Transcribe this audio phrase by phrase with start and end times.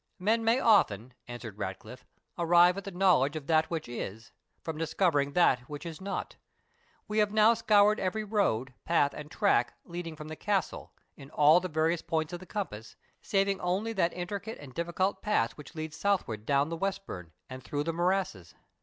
[0.17, 4.31] "Men may often," answered Ratcliffe, "arrive at the knowledge of that which is,
[4.63, 6.37] from discovering that which is not.
[7.07, 11.59] We have now scoured every road, path, and track leading from the castle, in all
[11.59, 15.97] the various points of the compass, saving only that intricate and difficult pass which leads
[15.97, 18.55] southward down the Westburn, and through the morasses."